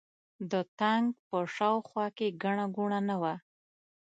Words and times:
د 0.51 0.53
تانک 0.79 1.09
په 1.27 1.37
شا 1.53 1.67
او 1.73 1.79
خوا 1.87 2.05
کې 2.17 2.35
ګڼه 2.43 2.65
ګوڼه 2.75 2.99
نه 3.09 3.15
وه. 3.21 3.35